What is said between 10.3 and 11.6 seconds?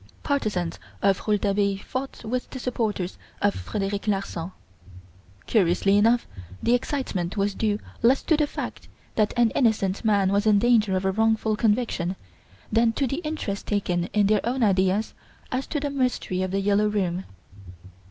was in danger of a wrongful